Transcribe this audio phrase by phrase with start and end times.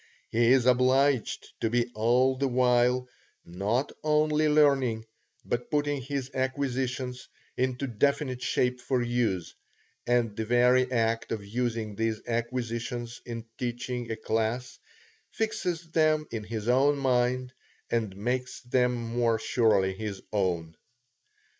[0.29, 3.07] He is obliged to be all the while,
[3.45, 5.05] not only learning,
[5.45, 9.53] but putting his acquisitions into definite shape for use,
[10.07, 14.79] and the very act of using these acquisitions in teaching a class,
[15.29, 17.53] fixes them in his own mind,
[17.91, 20.75] and makes them more surely his own.